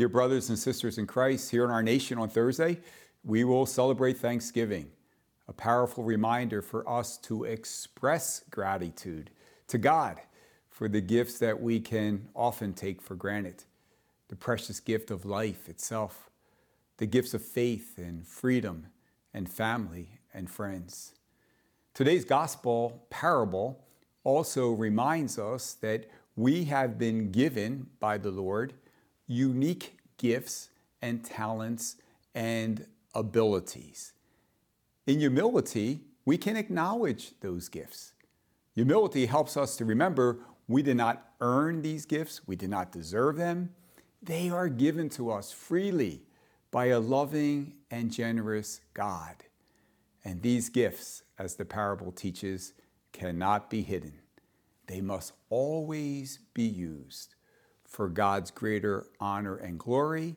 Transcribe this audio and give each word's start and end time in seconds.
Dear 0.00 0.08
brothers 0.08 0.48
and 0.48 0.58
sisters 0.58 0.96
in 0.96 1.06
Christ, 1.06 1.50
here 1.50 1.62
in 1.62 1.70
our 1.70 1.82
nation 1.82 2.16
on 2.16 2.30
Thursday, 2.30 2.78
we 3.22 3.44
will 3.44 3.66
celebrate 3.66 4.16
Thanksgiving, 4.16 4.90
a 5.46 5.52
powerful 5.52 6.04
reminder 6.04 6.62
for 6.62 6.88
us 6.88 7.18
to 7.18 7.44
express 7.44 8.42
gratitude 8.48 9.28
to 9.68 9.76
God 9.76 10.18
for 10.70 10.88
the 10.88 11.02
gifts 11.02 11.38
that 11.40 11.60
we 11.60 11.80
can 11.80 12.26
often 12.34 12.72
take 12.72 13.02
for 13.02 13.14
granted 13.14 13.64
the 14.28 14.36
precious 14.36 14.80
gift 14.80 15.10
of 15.10 15.26
life 15.26 15.68
itself, 15.68 16.30
the 16.96 17.04
gifts 17.04 17.34
of 17.34 17.44
faith 17.44 17.98
and 17.98 18.26
freedom 18.26 18.86
and 19.34 19.50
family 19.50 20.18
and 20.32 20.48
friends. 20.48 21.12
Today's 21.92 22.24
gospel 22.24 23.04
parable 23.10 23.84
also 24.24 24.70
reminds 24.70 25.38
us 25.38 25.74
that 25.74 26.08
we 26.36 26.64
have 26.64 26.96
been 26.96 27.30
given 27.30 27.88
by 28.00 28.16
the 28.16 28.30
Lord 28.30 28.72
unique 29.30 29.96
gifts 30.16 30.70
and 31.00 31.24
talents 31.24 31.96
and 32.34 32.84
abilities. 33.14 34.12
In 35.06 35.20
humility, 35.20 36.00
we 36.24 36.36
can 36.36 36.56
acknowledge 36.56 37.34
those 37.40 37.68
gifts. 37.68 38.12
Humility 38.74 39.26
helps 39.26 39.56
us 39.56 39.76
to 39.76 39.84
remember 39.84 40.40
we 40.66 40.82
did 40.82 40.96
not 40.96 41.28
earn 41.40 41.80
these 41.80 42.06
gifts, 42.06 42.40
we 42.48 42.56
did 42.56 42.70
not 42.70 42.90
deserve 42.90 43.36
them. 43.36 43.70
They 44.20 44.50
are 44.50 44.68
given 44.68 45.08
to 45.10 45.30
us 45.30 45.52
freely 45.52 46.22
by 46.72 46.86
a 46.86 46.98
loving 46.98 47.74
and 47.88 48.10
generous 48.10 48.80
God. 48.94 49.36
And 50.24 50.42
these 50.42 50.68
gifts, 50.68 51.22
as 51.38 51.54
the 51.54 51.64
parable 51.64 52.10
teaches, 52.10 52.74
cannot 53.12 53.70
be 53.70 53.82
hidden. 53.82 54.14
They 54.88 55.00
must 55.00 55.34
always 55.50 56.40
be 56.52 56.64
used 56.64 57.36
for 57.90 58.08
God's 58.08 58.50
greater 58.50 59.06
honor 59.18 59.56
and 59.56 59.78
glory, 59.78 60.36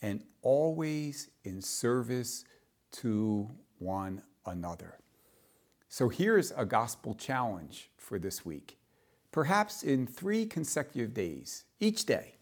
and 0.00 0.22
always 0.42 1.28
in 1.42 1.60
service 1.60 2.44
to 2.92 3.50
one 3.78 4.22
another. 4.46 4.98
So 5.88 6.08
here's 6.08 6.52
a 6.52 6.64
gospel 6.64 7.14
challenge 7.14 7.90
for 7.98 8.18
this 8.18 8.44
week. 8.44 8.78
Perhaps 9.32 9.82
in 9.82 10.06
three 10.06 10.46
consecutive 10.46 11.12
days, 11.12 11.64
each 11.80 12.06
day, 12.06 12.36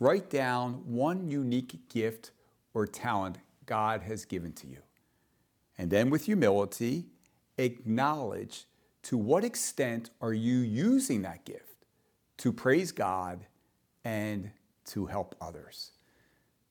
write 0.00 0.30
down 0.30 0.82
one 0.86 1.28
unique 1.28 1.88
gift 1.90 2.30
or 2.72 2.86
talent 2.86 3.38
God 3.66 4.02
has 4.02 4.24
given 4.24 4.52
to 4.54 4.66
you. 4.66 4.78
And 5.76 5.90
then, 5.90 6.08
with 6.08 6.24
humility, 6.24 7.06
acknowledge 7.58 8.64
to 9.02 9.18
what 9.18 9.44
extent 9.44 10.10
are 10.22 10.32
you 10.32 10.58
using 10.58 11.22
that 11.22 11.44
gift 11.44 11.84
to 12.38 12.52
praise 12.52 12.92
God 12.92 13.46
and 14.06 14.52
to 14.84 15.06
help 15.06 15.34
others. 15.40 15.90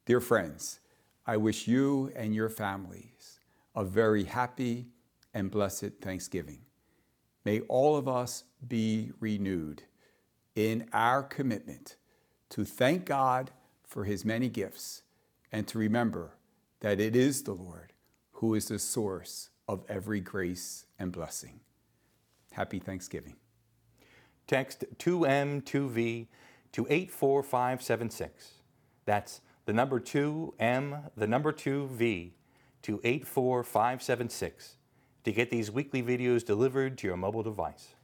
Dear 0.05 0.21
friends, 0.21 0.79
I 1.27 1.35
wish 1.35 1.67
you 1.67 2.09
and 2.15 2.33
your 2.33 2.47
families 2.47 3.41
a 3.75 3.83
very 3.83 4.23
happy 4.23 4.87
and 5.33 5.51
blessed 5.51 5.99
Thanksgiving. 6.01 6.61
May 7.43 7.59
all 7.67 7.97
of 7.97 8.07
us 8.07 8.45
be 8.65 9.11
renewed 9.19 9.83
in 10.55 10.87
our 10.93 11.23
commitment 11.23 11.97
to 12.51 12.63
thank 12.63 13.03
God 13.03 13.51
for 13.83 14.05
his 14.05 14.23
many 14.23 14.47
gifts 14.47 15.01
and 15.51 15.67
to 15.67 15.77
remember 15.77 16.37
that 16.79 17.01
it 17.01 17.17
is 17.17 17.43
the 17.43 17.51
Lord 17.51 17.91
who 18.31 18.55
is 18.55 18.69
the 18.69 18.79
source 18.79 19.49
of 19.67 19.83
every 19.89 20.21
grace 20.21 20.85
and 20.97 21.11
blessing. 21.11 21.59
Happy 22.53 22.79
Thanksgiving. 22.79 23.35
Text 24.47 24.85
2M2V 24.99 26.27
to 26.75 26.85
84576. 26.89 28.51
That's 29.05 29.39
the 29.65 29.71
number 29.71 29.97
2M, 29.97 31.09
the 31.15 31.25
number 31.25 31.53
2V 31.53 32.31
to 32.81 32.99
84576 33.01 34.75
to 35.23 35.31
get 35.31 35.49
these 35.49 35.71
weekly 35.71 36.03
videos 36.03 36.45
delivered 36.45 36.97
to 36.97 37.07
your 37.07 37.15
mobile 37.15 37.43
device. 37.43 37.94